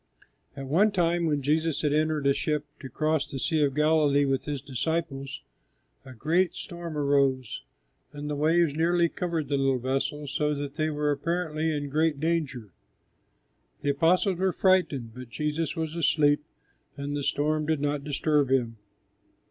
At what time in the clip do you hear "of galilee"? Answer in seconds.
3.63-4.25